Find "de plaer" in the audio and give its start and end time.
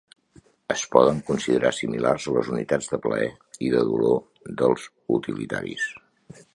2.95-3.31